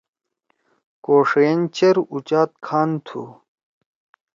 کوݜئین 1.03 1.59
چیر 1.75 1.97
اُچات 2.13 2.51
کھان 2.65 2.89
تُھو۔ 3.05 3.23